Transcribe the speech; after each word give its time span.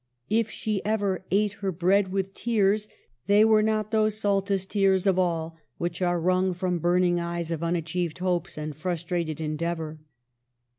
If 0.31 0.49
she 0.49 0.83
ever" 0.83 1.23
ate 1.29 1.53
her 1.61 1.71
bread 1.71 2.11
with 2.11 2.33
tears/' 2.33 2.87
they 3.27 3.45
were 3.45 3.61
not 3.61 3.91
those 3.91 4.17
saltest 4.17 4.71
tears 4.71 5.05
of 5.05 5.19
all 5.19 5.57
which 5.77 6.01
are 6.01 6.19
wrung 6.19 6.55
from 6.55 6.79
burning 6.79 7.19
eyes 7.19 7.49
by 7.55 7.67
unachieved 7.67 8.17
hopes 8.17 8.57
and 8.57 8.75
frustrated 8.75 9.39
endeavor. 9.39 9.99